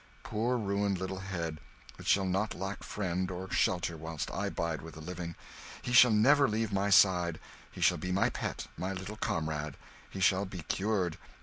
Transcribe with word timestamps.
Poor 0.23 0.57
ruined 0.57 0.97
little 0.97 1.19
head, 1.19 1.59
it 1.99 2.07
shall 2.07 2.25
not 2.25 2.55
lack 2.55 2.81
friend 2.81 3.29
or 3.29 3.51
shelter 3.51 3.95
whilst 3.95 4.31
I 4.31 4.49
bide 4.49 4.81
with 4.81 4.95
the 4.95 4.99
living. 4.99 5.35
He 5.83 5.93
shall 5.93 6.09
never 6.09 6.47
leave 6.49 6.73
my 6.73 6.89
side; 6.89 7.39
he 7.71 7.81
shall 7.81 7.99
be 7.99 8.11
my 8.11 8.31
pet, 8.31 8.65
my 8.75 8.93
little 8.93 9.17
comrade. 9.17 9.75
And 9.75 9.77
he 10.09 10.19
shall 10.19 10.45
be 10.45 10.63
cured! 10.63 11.19